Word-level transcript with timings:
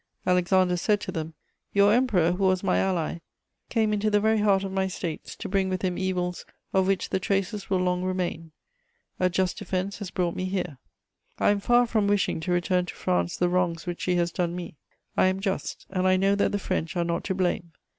Alexander 0.25 0.77
said 0.77 0.99
to 0.99 1.11
them: 1.11 1.35
"Your 1.73 1.93
Emperor, 1.93 2.31
who 2.31 2.45
was 2.45 2.63
my 2.63 2.79
ally, 2.79 3.19
came 3.69 3.93
into 3.93 4.09
the 4.09 4.19
very 4.19 4.39
heart 4.39 4.63
of 4.63 4.71
my 4.71 4.87
States 4.87 5.35
to 5.35 5.47
bring 5.47 5.69
with 5.69 5.83
him 5.83 5.95
evils 5.95 6.43
of 6.73 6.87
which 6.87 7.09
the 7.09 7.19
traces 7.19 7.69
will 7.69 7.77
long 7.77 8.01
remain: 8.03 8.51
a 9.19 9.29
just 9.29 9.59
defense 9.59 9.99
has 9.99 10.09
brought 10.09 10.35
me 10.35 10.45
here. 10.45 10.79
I 11.37 11.51
am 11.51 11.59
far 11.59 11.85
from 11.85 12.07
wishing 12.07 12.39
to 12.39 12.51
return 12.51 12.87
to 12.87 12.95
France 12.95 13.37
the 13.37 13.47
wrongs 13.47 13.85
which 13.85 14.01
she 14.01 14.15
has 14.15 14.31
done 14.31 14.55
me. 14.55 14.75
I 15.15 15.27
am 15.27 15.39
just, 15.39 15.85
and 15.91 16.07
I 16.07 16.17
know 16.17 16.33
that 16.33 16.51
the 16.51 16.57
French: 16.57 16.95
are 16.97 17.03
not 17.03 17.23
to 17.25 17.35
blame. 17.35 17.71